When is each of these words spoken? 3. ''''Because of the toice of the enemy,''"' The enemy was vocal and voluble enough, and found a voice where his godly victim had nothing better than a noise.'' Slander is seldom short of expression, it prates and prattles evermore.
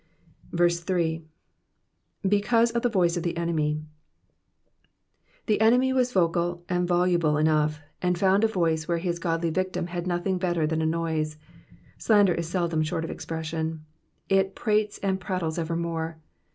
3. 0.57 1.23
''''Because 2.25 2.71
of 2.73 2.81
the 2.81 2.89
toice 2.89 3.15
of 3.17 3.21
the 3.21 3.37
enemy,''"' 3.37 3.83
The 5.45 5.61
enemy 5.61 5.93
was 5.93 6.11
vocal 6.11 6.63
and 6.67 6.87
voluble 6.87 7.37
enough, 7.37 7.81
and 8.01 8.17
found 8.17 8.43
a 8.43 8.47
voice 8.47 8.87
where 8.87 8.97
his 8.97 9.19
godly 9.19 9.51
victim 9.51 9.85
had 9.85 10.07
nothing 10.07 10.39
better 10.39 10.65
than 10.65 10.81
a 10.81 10.87
noise.'' 10.87 11.37
Slander 11.99 12.33
is 12.33 12.49
seldom 12.49 12.81
short 12.81 13.03
of 13.05 13.11
expression, 13.11 13.85
it 14.27 14.55
prates 14.55 14.97
and 15.03 15.19
prattles 15.19 15.59
evermore. 15.59 16.17